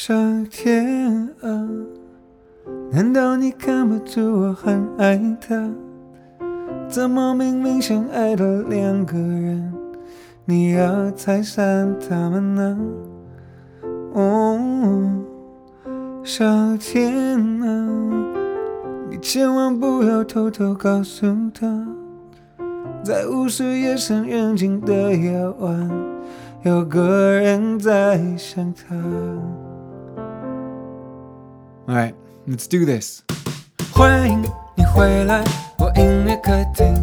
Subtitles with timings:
[0.00, 1.68] 上天啊，
[2.92, 5.68] 难道你看不出我很爱他？
[6.88, 9.74] 怎么明明相爱的两个人，
[10.44, 12.78] 你要拆散他们呢？
[14.12, 14.60] 哦，
[16.22, 17.88] 上天啊，
[19.10, 21.66] 你千万不要偷偷告诉他，
[23.02, 25.90] 在无数夜深人静的夜晚，
[26.62, 28.94] 有个人在想他。
[31.88, 32.14] Alright,
[32.46, 33.22] let's do this.
[33.94, 34.42] 欢迎
[34.76, 35.42] 你回来，
[35.78, 36.94] 我音乐客厅，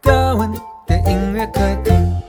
[0.00, 0.52] 大文
[0.86, 2.22] 的音乐客厅。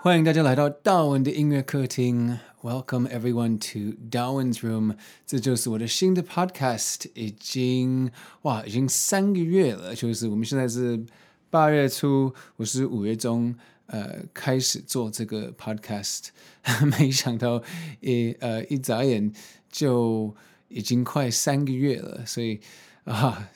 [0.00, 2.38] 欢迎大家来到大文的音乐客厅。
[2.62, 4.96] Welcome everyone to Darwin's Room。
[5.26, 8.10] 这就是我的新的 podcast，已经
[8.40, 9.94] 哇，已经三个月了。
[9.94, 11.04] 就是我们现在是
[11.50, 13.54] 八月初，我是五月中，
[13.88, 16.28] 呃，开始做这个 podcast。
[16.98, 17.62] 没想到
[18.00, 19.30] 一呃一眨眼。
[19.70, 20.34] 就
[20.68, 22.58] 已经快三个月了，所以
[23.04, 23.50] 啊，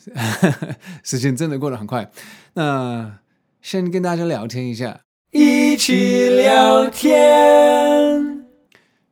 [1.03, 2.11] 时间真的过得很快。
[2.53, 3.19] 那
[3.62, 8.45] 先跟大家聊天一下，一起聊天。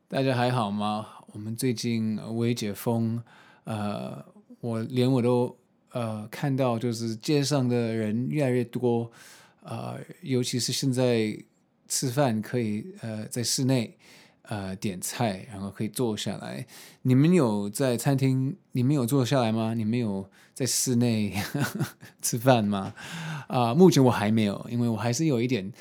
[0.09, 1.07] 大家还好吗？
[1.33, 3.23] 我们最近微解封，
[3.65, 4.23] 呃，
[4.61, 5.57] 我连我都
[5.93, 9.11] 呃看到，就是街上的人越来越多，
[9.63, 11.37] 呃，尤其是现在
[11.89, 13.97] 吃饭可以呃在室内。
[14.43, 16.67] 呃，点菜，然后可以坐下来。
[17.03, 18.57] 你们有在餐厅？
[18.73, 19.75] 你们有坐下来吗？
[19.75, 21.87] 你们有在室内呵 呵
[22.21, 22.93] 吃饭吗？
[23.47, 25.73] 啊、目前我还没有，因为我还是有一点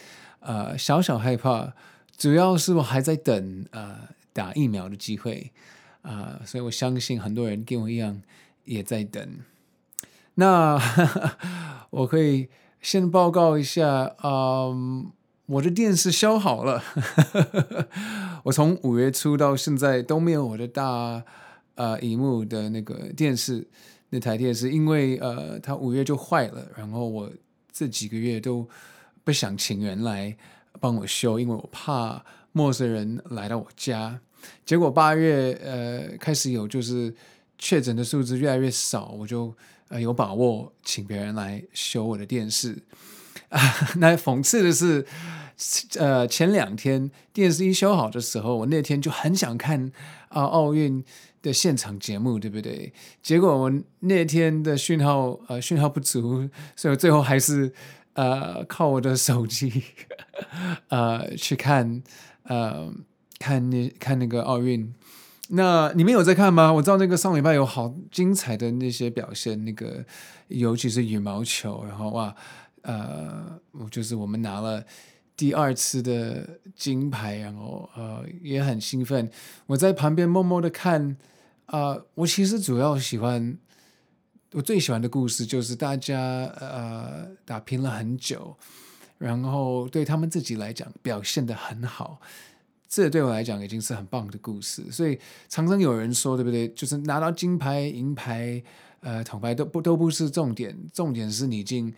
[0.42, 1.74] 呃小小害怕，
[2.16, 5.52] 主要是我还在等呃打疫苗的机会
[6.04, 8.22] 啊、所以我相信很多人跟我一样
[8.66, 9.40] 也在等。
[10.36, 12.48] 那呵 呵我可以
[12.82, 15.12] 先报告一下，嗯、
[15.46, 16.82] 我的电视修好了，
[18.46, 21.24] 我从五月初到现在都没有我的大
[21.76, 23.68] 呃萤幕的那个电视
[24.10, 27.30] 那台电视，因为呃它五月就坏了，然后我
[27.72, 28.68] 这几个月都
[29.24, 30.36] 不想请人来
[30.80, 34.20] 帮我修，因为我怕陌生人来到我家。
[34.66, 37.14] 结果八月呃开始有就是
[37.60, 39.54] 确诊的数字越来越少，我就
[39.90, 42.82] 呃有把握请别人来修我的电视。
[43.50, 43.60] 啊，
[43.98, 45.06] 那讽刺的是，
[45.98, 49.92] 呃，前两天电视一修好的时候，我那天就很想看
[50.30, 51.04] 啊奥运
[51.42, 52.94] 的现场节目，对不对？
[53.22, 53.72] 结果我
[54.02, 57.74] 那天的讯号呃讯号不足，所以我最后还是
[58.14, 59.84] 呃靠我的手机
[60.90, 62.04] 呃去看
[62.44, 62.94] 呃
[63.40, 64.94] 看那看那个奥运。
[65.50, 66.72] 那你们有在看吗？
[66.74, 70.04] 我知道那个上礼拜有好精彩的那些表现，那个
[70.48, 72.36] 尤其是羽毛球，然后哇。
[72.84, 73.60] 呃，
[73.92, 74.82] 就是我们拿了
[75.36, 79.30] 第二次的金牌，然后呃也很兴奋。
[79.66, 81.18] 我在旁边默默的看，
[81.66, 83.58] 啊、呃，我其实主要喜欢，
[84.54, 86.20] 我最喜欢的故事就是大家
[86.58, 88.56] 呃打拼了很久，
[89.18, 92.22] 然后对他们自己来讲表现的很好，
[92.90, 94.92] 这对我来讲已经是很棒的故事。
[94.92, 95.18] 所以
[95.48, 96.68] 常常有人说，对不对？
[96.70, 98.62] 就是拿到金牌、银牌、
[99.02, 101.94] 呃铜牌都不都不是重点，重点是你已经。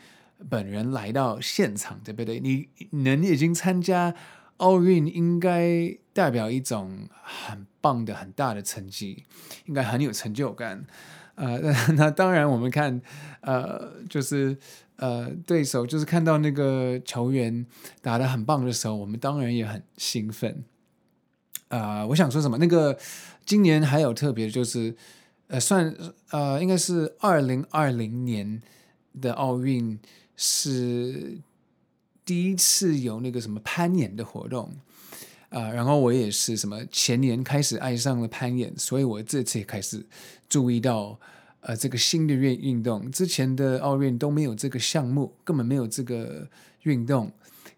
[0.50, 2.40] 本人来到现场，对不对？
[2.40, 2.68] 你
[3.04, 4.12] 能已经参加
[4.58, 9.24] 奥运，应该代表一种很棒的、很大的成绩，
[9.68, 10.84] 应该很有成就感。
[11.36, 11.60] 呃，
[11.96, 13.00] 那当然，我们看，
[13.42, 14.58] 呃，就是
[14.96, 17.64] 呃，对手就是看到那个球员
[18.02, 20.64] 打得很棒的时候，我们当然也很兴奋。
[21.72, 22.58] 啊、呃，我想说什么？
[22.60, 22.96] 那个
[23.46, 24.96] 今年还有特别，就是
[25.48, 25.92] 呃，算
[26.30, 28.62] 呃，应该是二零二零年
[29.20, 29.98] 的奥运。
[30.44, 31.38] 是
[32.26, 34.76] 第一次有那个什么攀岩的活动
[35.50, 40.04] 啊、然后我也是什么前年开始爱上了攀岩，所以我这次也开始
[40.50, 41.20] 注意到
[41.60, 43.12] 呃这个新的运运动。
[43.12, 46.48] 之前的奥运都没有这个项目，根本没有这个
[46.84, 47.32] 运动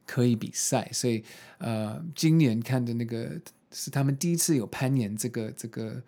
[0.05, 1.21] 可以比赛，所以
[1.57, 3.31] 呃今年看的那个
[3.73, 6.01] 是他们第一次有攀岩这个这个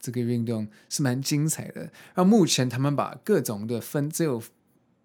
[0.00, 1.90] 这个运动是蛮精彩的。
[2.14, 4.42] 那目前他们把各种的分只有。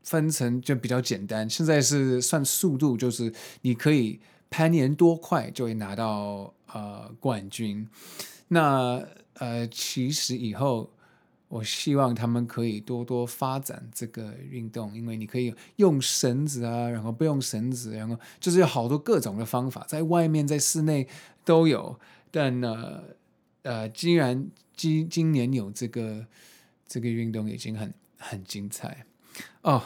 [0.03, 3.33] 分成就比较简单，现在是算速度，就是
[3.63, 7.85] 你可以攀岩多快就会拿到呃冠军。
[8.47, 10.89] 那呃，其实以后
[11.49, 21.07] 我希望他们可以多多发展这个运动，因为你可以用绳子啊，然后不用绳子，然后就是有好多各种的方法，在外面在室内
[21.45, 21.97] 都有。
[22.29, 23.01] 但呢
[23.61, 26.25] 呃，既然今今年有这个
[26.85, 29.05] 这个运动，已经很很精彩
[29.61, 29.81] 哦。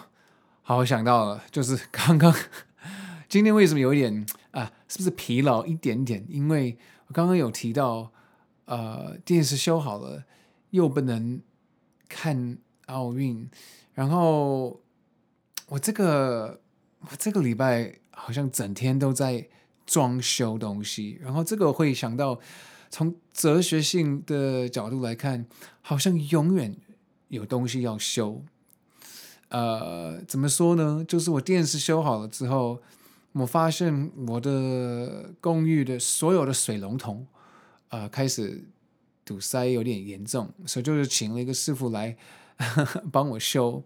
[0.63, 2.33] 好，我想到了，就是刚刚
[3.29, 4.71] 今天为什么有一点啊？
[4.87, 6.25] 是不是疲劳一点点？
[6.27, 8.11] 因为我刚刚有提到
[8.65, 10.23] 呃，电视修好了，
[10.71, 11.41] 又不能
[12.13, 13.49] 看奥运，
[13.93, 14.81] 然后
[15.67, 16.59] 我这个
[16.99, 19.47] 我这个礼拜好像整天都在
[19.85, 22.37] 装修东西，然后这个会想到
[22.89, 25.45] 从哲学性的角度来看，
[25.81, 26.75] 好像永远
[27.29, 28.43] 有东西要修。
[29.47, 31.05] 呃，怎么说呢？
[31.07, 32.81] 就是我电视修好了之后，
[33.31, 37.25] 我发现我的公寓的所有的水龙头。
[37.89, 38.63] 呃，开始
[39.31, 42.17] 堵塞有点严重，所以就是请了一个师傅来
[43.13, 43.81] 帮我修。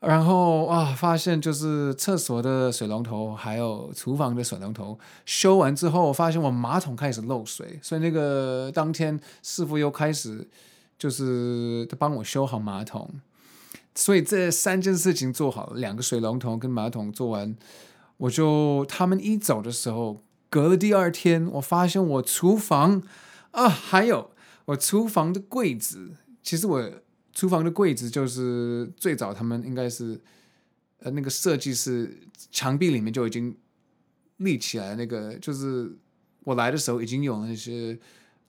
[0.00, 10.48] 然后啊，发现就是厕所的水龙头还有厨房的水龙头修完之后，我发现我马桶开始漏水，所以那个当天师傅又开始
[10.98, 13.10] 就是帮我修好马桶。
[13.94, 17.54] 所以这三件事情做好了，两个水龙头跟马桶做完，
[18.16, 20.22] 我就他们一走的时候。
[20.48, 23.02] 隔了第二天，我发现我厨房
[23.56, 24.30] 啊，还有
[24.66, 26.12] 我厨房的柜子。
[26.42, 26.92] 其实我
[27.32, 30.20] 厨房的柜子就是最早他们应该是
[31.00, 32.16] 呃那个设计是
[32.50, 33.56] 墙壁里面就已经
[34.36, 35.90] 立起来，那个就是
[36.44, 37.98] 我来的时候已经有那些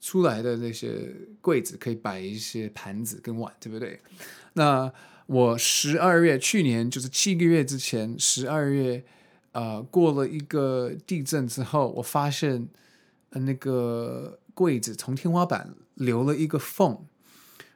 [0.00, 4.00] 出来的那些柜子，可以摆一些盘子跟碗，对不对？
[4.52, 4.92] 那
[5.26, 9.04] 我十二月去年就是七个月之前十二月。
[9.52, 12.68] 呃，过了一个地震之后，我发现，
[13.30, 17.06] 呃，那个柜子从天花板留了一个缝，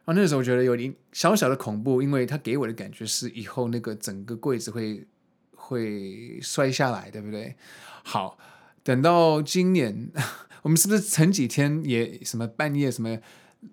[0.05, 5.06] 啊，那时候我觉得有点小小的恐怖，因为它给我的感觉是以后那个整个柜子会
[5.55, 7.55] 会摔下来，对不对？
[8.02, 8.37] 好，
[8.82, 10.11] 等到今年，
[10.62, 13.17] 我们是不是前几天也什么半夜什么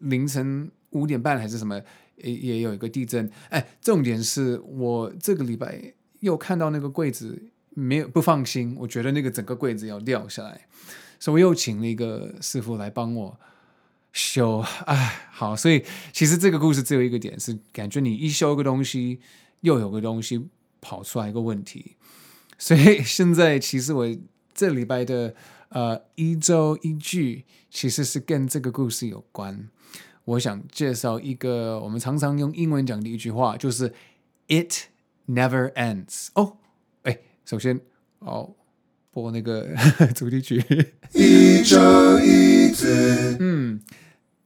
[0.01, 1.81] 凌晨五点半还是什么
[2.17, 3.27] 也也有一个地震？
[3.49, 7.49] 哎，重点是我这个礼拜又看到那个柜子。
[7.75, 10.67] 没有不放心，我觉得那个整个柜子要掉下来，
[11.19, 13.39] 所以我又请了一个师傅来帮我
[14.13, 14.59] 修。
[14.85, 15.83] 哎，好，所以
[16.13, 19.19] 其实这个故事只有一个点，是感觉你一修一个东西，
[19.61, 20.47] 又有个东西
[20.81, 21.95] 跑出来一个问题。
[22.57, 24.07] 所以现在其实我
[24.53, 25.35] 这礼拜的
[25.69, 29.69] 呃一周一句，其实是跟这个故事有关。
[30.25, 33.93] 我想介绍一个我们常常用英文讲的一句话，就是
[34.47, 34.87] “It
[35.27, 36.29] never ends”。
[36.33, 36.57] 哦。
[37.03, 37.79] 哎首先，
[38.19, 38.53] 哦，
[39.11, 39.67] 播那个
[40.15, 40.57] 主题曲。
[41.13, 43.81] 一周一字，嗯，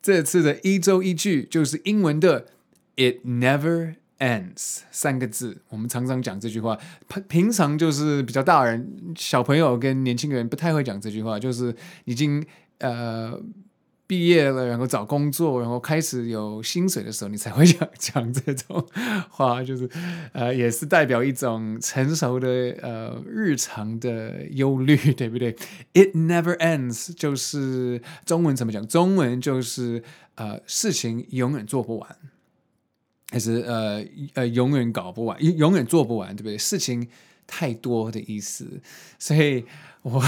[0.01, 2.47] 这次的一周一句就是英文的
[2.95, 5.61] “It never ends” 三个字。
[5.69, 6.77] 我们常常讲这句话，
[7.27, 11.75] 平常就是比较大人、小朋友跟年轻人不太会讲这句话，就是
[12.05, 12.45] 已经
[12.79, 13.41] 呃。
[14.13, 18.87] 毕业了，然后找工作，然后开始有薪水的时候，你才会讲讲这种
[19.31, 19.89] 话，就是
[20.33, 22.47] 呃，也是代表一种成熟的
[22.83, 25.51] 呃日常的忧虑， 对不对
[25.93, 28.87] ？It never ends，就是中文怎么讲？
[28.87, 30.03] 中文就是
[30.35, 32.15] 呃，事情永远做不完，
[33.31, 34.05] 还是呃
[34.35, 36.55] 呃永远搞不完，永远做不完，对不对？
[36.55, 37.07] 事情
[37.53, 38.81] 太多的意思，
[39.19, 39.65] 所以。
[40.03, 40.21] 我，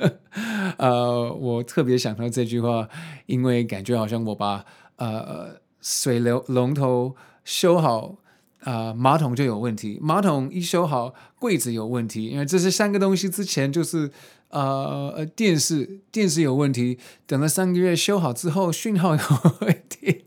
[0.80, 2.88] 呃，我特别想到这句话，
[3.26, 4.64] 因为感觉好像我把
[4.96, 7.14] 呃水流龙头
[7.44, 8.16] 修好，
[8.60, 14.10] 呃，马桶就有问题，马桶一修好，柜子有问题，因为这是三个东西之前就是
[14.48, 19.22] 呃电视电视有问题，等了三个月修好之后，讯号有
[19.60, 20.24] 问题，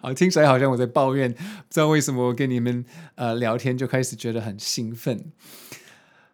[0.00, 1.38] 啊， 听起来好像我在抱怨，不
[1.70, 5.32] 知道为什么我跟你们呃聊天就开始觉得很兴奋。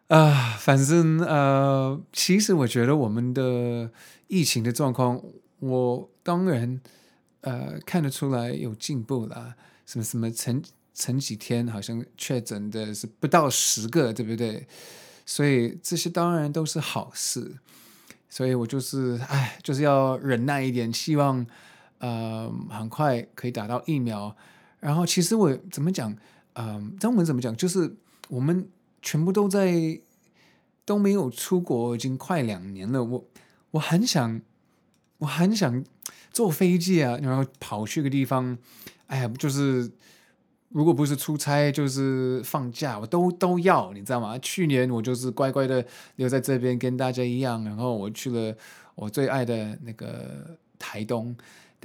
[0.07, 3.91] 啊、反正呃，其实我觉得我们的
[4.27, 5.21] 疫情的状况，
[5.59, 6.79] 我当然
[7.41, 9.55] 呃看得出来有进步了。
[9.85, 10.61] 什么什么前
[10.93, 14.65] 前几天好像确诊的是不到十个，对不对？
[15.25, 17.57] 所以这些当然都是好事。
[18.29, 21.45] 所以我就是哎，就是要忍耐一点，希望
[21.99, 24.35] 呃很快可以打到疫苗。
[24.79, 26.15] 然后其实我怎么讲，
[26.53, 27.95] 嗯、中文怎么讲，就是
[28.29, 28.67] 我们。
[28.99, 30.01] 全部都在
[30.83, 33.01] 都没有出国，已经快两年了。
[33.01, 33.23] 我
[33.71, 34.41] 我很想，
[35.19, 35.81] 我很想
[36.33, 38.57] 坐飞机啊，然后跑去个地方。
[39.05, 39.89] 哎呀，就是
[40.69, 44.37] 如果不是出差，就是放假，我都都要，你知道吗？
[44.39, 45.85] 去年我就是乖乖的
[46.15, 48.53] 留在这边，跟大家一样，然后我去了
[48.95, 51.33] 我最爱的那个台东。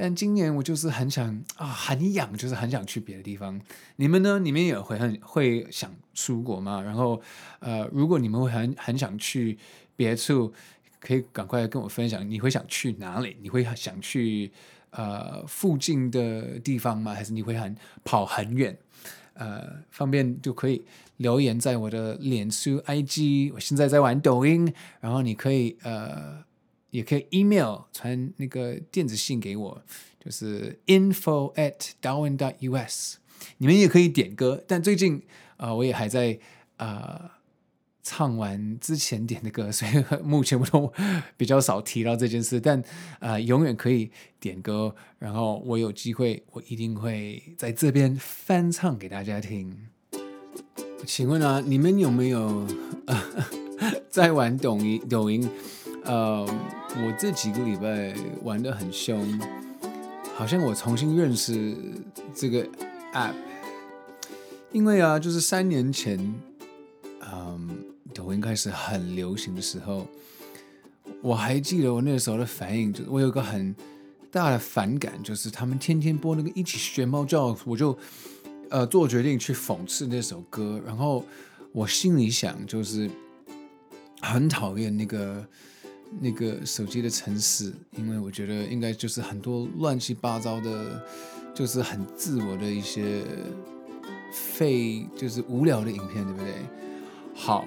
[0.02, 3.60] 但今年我就是很想啊，很痒，就是很想去别的地方。
[3.94, 4.40] 你们呢？
[4.40, 6.82] 你们也会很会想出国吗？
[6.82, 7.22] 然后，
[7.60, 9.56] 呃，如果你们会很很想去
[9.94, 10.52] 别处，
[10.98, 12.28] 可以赶快跟我分享。
[12.28, 13.36] 你会想去哪里？
[13.40, 14.50] 你会想去
[14.90, 17.14] 呃附近的地方吗？
[17.14, 18.76] 还是你会很跑很远？
[19.34, 20.82] 呃，方便就可以
[21.18, 23.52] 留言在我的脸书、IG。
[23.54, 26.42] 我现在在玩抖音，然后你可以呃。
[26.92, 29.82] 也可以 email 传那个电子信给我，
[30.24, 33.16] 就是 info at darwin dot us。
[33.58, 35.20] 你们也可以点歌，但最近
[35.56, 36.38] 啊、我也还在
[36.76, 37.38] 啊。
[38.04, 39.92] 唱完之前点的歌， 所以
[40.24, 40.92] 目前我都
[41.36, 42.60] 比较少提到这件事。
[42.60, 42.82] 但
[43.20, 49.86] 啊、永远可以点歌，然后我有机会，我一定会在这边翻唱给大家听。
[51.06, 52.66] 请问啊，你们有没有、
[53.06, 53.22] 呃、
[54.10, 55.00] 在玩抖音？
[55.08, 55.48] 抖音？
[56.04, 56.44] 呃，
[56.94, 59.40] 我这几个礼拜玩得很凶，
[60.36, 61.74] 好像我重新认识
[62.34, 62.66] 这个
[63.14, 63.34] app，
[64.72, 66.18] 因为啊，就是三年前，
[67.32, 67.68] 嗯、
[68.12, 70.06] 抖音开始很流行的时候，
[71.22, 73.74] 我还记得我那时候的反应，就是我有个很
[74.30, 77.96] 大的反感，就是他们天天播那个一起学猫叫，我就
[78.68, 81.24] 呃做决定去讽刺那首歌，然后
[81.72, 83.10] 我心里想就是
[84.20, 85.44] 很讨厌那个
[86.20, 91.02] 那个手机的城市，因为我觉得应该就是很多乱七八糟的，
[91.54, 93.22] 就是很自我的一些
[94.32, 96.52] 废，就是无聊的影片，对不对？
[97.34, 97.64] 好。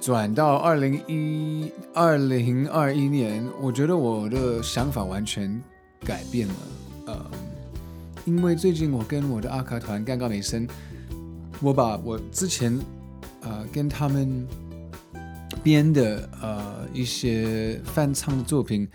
[0.00, 5.58] 转到二零一二零二一年，我觉得我的想法完全
[6.04, 6.54] 改变了。
[7.06, 7.30] 呃，
[8.26, 10.68] 因为最近我跟我的阿卡团尴尬美声，
[11.58, 12.78] 我把我之前
[13.40, 14.46] 呃跟他们
[15.64, 18.86] 编的呃一些翻唱的作品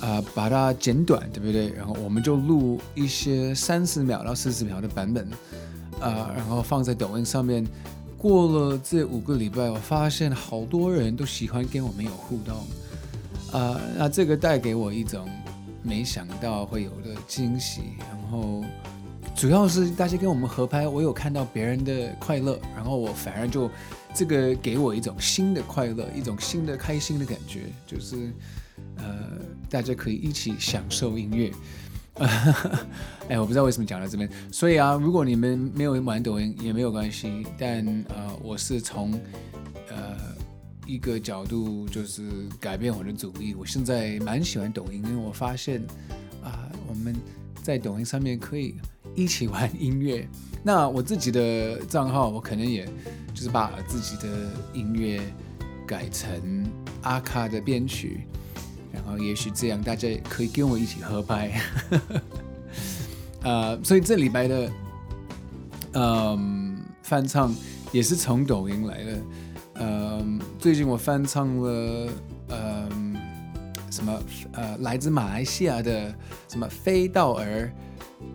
[0.00, 1.70] 啊、把它剪短，对不对？
[1.72, 5.28] 然后我们就录一些三十秒到四十秒的版本
[6.00, 7.66] 啊、然后放在抖音上面。
[8.16, 12.54] 过了这五个礼拜，我发现好多人都喜欢跟我们有互动，
[13.58, 15.26] 啊、那这个带给我一种
[15.82, 17.80] 没想到会有的惊喜。
[17.98, 18.62] 然后
[19.34, 23.70] 主要是大家跟我们合拍，我有看到别人的快乐，然后我反而就
[24.14, 28.32] 这个给我一种新的快乐，一种新的开心的感觉，就是
[28.96, 29.38] 呃，
[29.68, 31.52] 大家可以一起享受音乐。
[33.28, 34.28] 哎，我不知道为什么讲到这边。
[34.52, 39.12] 所以啊，如果你们没有玩抖音也没有关系，但呃，我是从
[39.88, 40.16] 呃
[40.86, 43.54] 一个角度就是改变我的主意。
[43.54, 45.80] 我现在蛮喜欢抖音，因为我发现
[46.42, 47.14] 啊、我们
[47.62, 48.74] 在抖音上面可以
[49.14, 50.28] 一起玩音乐。
[50.62, 52.84] 那我自己的账号，我可能也
[53.34, 54.28] 就是把自己的
[54.72, 55.20] 音乐
[55.86, 56.64] 改成
[57.02, 58.26] 阿卡的编曲。
[58.92, 61.60] 然后也许这样，大家也可以跟我一起合拍。
[63.42, 64.70] 呃，所以这礼拜的
[65.94, 67.54] 嗯翻唱
[67.92, 69.18] 也是从抖音来的。
[69.74, 72.08] 嗯，最近我翻唱了
[72.48, 73.16] 嗯
[73.90, 76.14] 什么呃来自马来西亚的
[76.48, 77.72] 什么菲道尔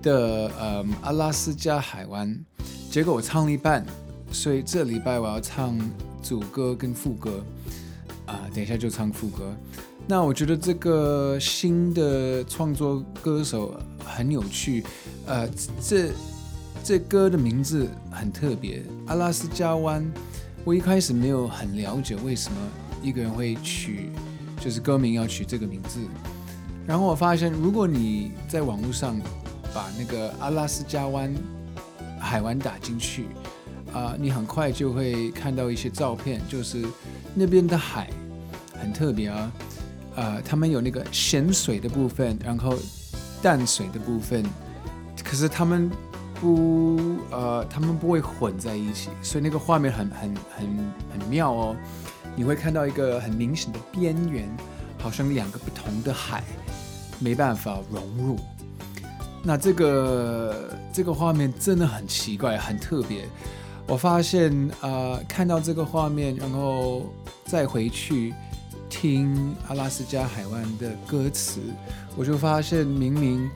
[0.05, 2.39] 的嗯阿拉斯加海湾，
[2.91, 3.83] 结果我唱了一半，
[4.31, 5.75] 所以这礼拜我要唱
[6.21, 7.43] 主歌跟副歌。
[8.27, 9.55] 啊，等一下就唱副歌。
[10.07, 14.83] 那我觉得这个新的创作歌手很有趣，
[15.25, 15.47] 呃，
[15.81, 16.11] 这
[16.83, 20.05] 这歌的名字很特别，阿拉斯加湾。
[20.63, 22.57] 我一开始没有很了解为什么
[23.03, 24.09] 一个人会取，
[24.59, 25.99] 就是歌名要取这个名字。
[26.87, 29.19] 然后我发现，如果你在网络上
[29.75, 31.35] 把那个阿拉斯加湾
[32.17, 33.27] 海湾打进去，
[33.93, 36.85] 啊、你很快就会看到一些照片，就是
[37.33, 38.09] 那边的海
[38.79, 39.51] 很特别啊。
[40.15, 42.73] 呃，他们有那个咸水的部分，然后
[43.41, 44.45] 淡水的部分，
[45.21, 45.91] 可是他们
[46.39, 50.67] 不呃，他们不会混在一起，所以那个画面很很很
[51.11, 51.75] 很妙哦。
[52.33, 54.49] 你会看到一个很明显的边缘，
[54.97, 56.41] 好像两个不同的海
[57.19, 58.39] 没办法融入。
[59.45, 63.25] 那这个这个画面真的很奇怪，很特别。
[63.87, 67.03] 我发现呃，看到这个画面，然后
[67.45, 68.33] 再回去。
[68.87, 71.59] 听阿拉斯加海湾的歌词，
[72.15, 73.49] 我就发现明明，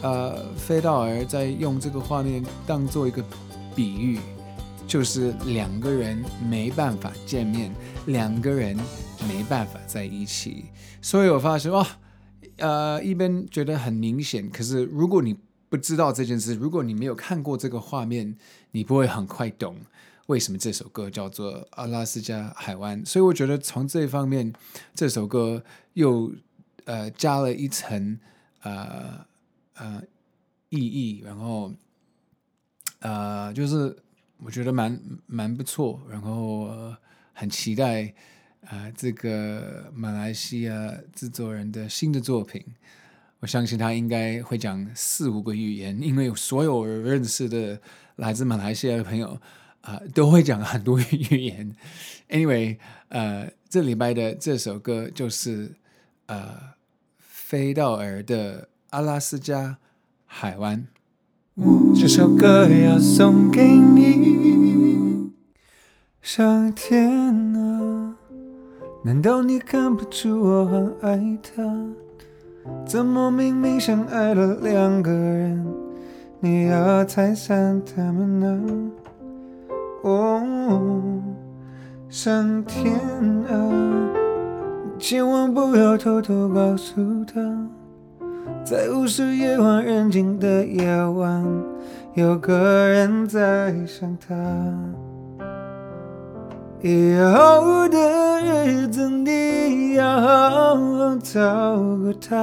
[0.00, 3.24] 呃，菲道尔在用这个画面当做一个
[3.74, 4.20] 比喻，
[4.86, 7.74] 就是两个人没办法见面，
[8.04, 8.76] 两个人
[9.26, 10.66] 没办法在一起。
[11.02, 11.84] 所以我发现哇，
[12.58, 15.36] 呃，一边觉得很明显，可是如果你
[15.68, 18.36] 不知道这件事，如果你没有看过这个画面，
[18.70, 19.76] 你不会很快懂。
[20.26, 23.00] 为什么这首歌叫做《阿拉斯加海湾》？
[23.06, 24.52] 所以我觉得从这方面，
[24.94, 26.32] 这首歌又
[26.84, 28.18] 呃加了一层
[28.62, 29.24] 呃
[29.74, 30.02] 呃
[30.68, 31.72] 意义，然后
[33.00, 33.96] 呃就是
[34.38, 36.68] 我觉得蛮蛮不错，然后、
[37.32, 38.12] 很期待
[38.68, 42.64] 啊、这个马来西亚制作人的新的作品。
[43.40, 47.80] 我相信他应该会讲四五个语言，因为所有认识的
[48.16, 49.40] 来自马来西亚的朋友。
[49.82, 51.72] 啊，都会讲很多 语言。
[52.28, 55.76] Anyway，呃，这礼拜的这首歌就是
[56.26, 56.74] 呃，
[57.18, 59.78] 菲道尔的阿拉斯加
[60.24, 60.88] 海湾。
[61.94, 65.30] 这首歌要送给你，
[66.20, 67.85] 上天啊，
[69.06, 71.62] 难道你看不出我很爱他？
[72.84, 75.64] 怎么明明相爱了两个人，
[76.40, 78.90] 你要拆散他们呢？
[80.02, 80.42] 哦，
[82.08, 82.96] 上天
[83.48, 83.54] 啊，
[84.98, 87.40] 千万不要偷偷告诉他，
[88.64, 91.46] 在无数夜晚人静的夜晚，
[92.14, 94.34] 有个人在想他。
[96.82, 102.36] 以后的日子，你要好好照顾她。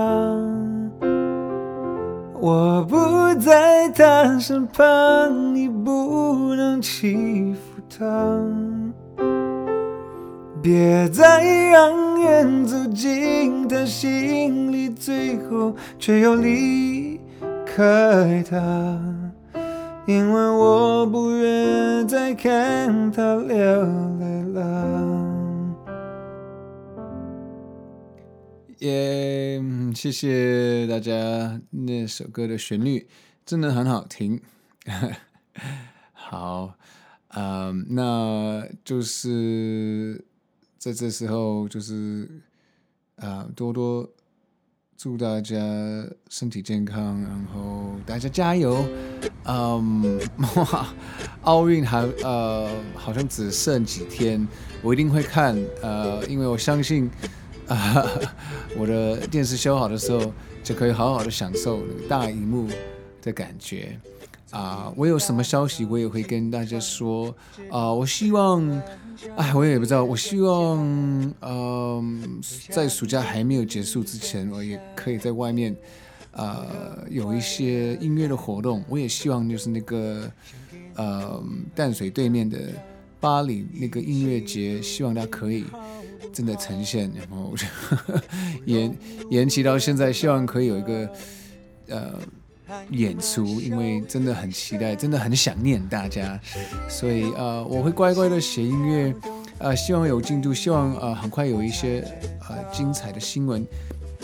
[2.40, 2.98] 我不
[3.40, 8.06] 在她身旁，你不能欺负她。
[10.62, 17.20] 别再让人走进她心里，最后却又离
[17.66, 18.58] 开她。
[20.06, 23.86] 因为我不愿再看她流
[24.54, 25.74] 啦。
[28.80, 29.62] 耶，
[29.96, 33.08] 谢谢大家，那首歌的旋律
[33.46, 34.42] 真的很好听。
[36.14, 36.76] 好，
[37.30, 40.24] 嗯，那就是
[40.78, 42.30] 在这时候，就是
[43.16, 44.10] 啊，多多。
[44.98, 45.58] 祝大家
[46.30, 48.86] 身体健康，然后大家加油。
[49.46, 50.20] 嗯，
[50.56, 50.88] 哇，
[51.42, 54.48] 奥运还呃好像只剩几天，
[54.82, 55.58] 我一定会看。
[55.82, 57.10] 呃，因为我相信，
[57.68, 58.22] 啊、呃，
[58.78, 60.32] 我的电视修好的时候，
[60.64, 62.70] 就可以好好的享受那个大荧幕
[63.22, 64.00] 的感觉。
[64.54, 67.36] 啊、我有什么消息，我也会跟大家说。
[67.72, 68.82] 啊、我希望。
[69.36, 70.04] 哎，我也不知道。
[70.04, 75.76] 我希望，嗯、在暑假还没有结束之前，我也可以在外面，
[76.32, 78.84] 呃，有一些音乐的活动。
[78.88, 80.30] 我也希望就是那个，
[80.96, 81.42] 呃，
[81.74, 82.60] 淡水对面的
[83.20, 85.64] 巴黎那个音乐节，希望它可以
[86.34, 87.56] 真的呈现，然后
[88.66, 88.98] 延
[89.32, 91.10] 延期到现在，希望可以有一个，
[91.88, 92.20] 呃。
[92.90, 96.40] 演出，因为真的很期待，真的很想念大家，
[96.90, 99.14] 所以呃，我会乖乖的写音乐，
[99.60, 102.06] 呃，希望有进度，希望呃很快有一些
[102.50, 103.66] 呃精彩的新闻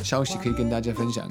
[0.04, 1.30] 消息可以跟大家分享。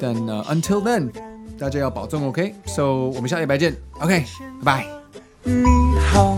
[0.00, 1.10] 但呃，until then，
[1.58, 4.24] 大家要保重，OK？So，我们下礼拜见，OK？
[4.62, 4.86] 拜拜。
[5.44, 5.64] 你
[6.12, 6.36] 好